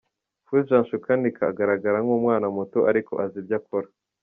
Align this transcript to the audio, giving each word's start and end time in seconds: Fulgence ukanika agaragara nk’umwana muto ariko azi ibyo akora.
Fulgence 0.45 0.91
ukanika 0.99 1.43
agaragara 1.51 1.97
nk’umwana 2.03 2.45
muto 2.55 2.79
ariko 2.89 3.13
azi 3.23 3.37
ibyo 3.41 3.55
akora. 3.59 3.87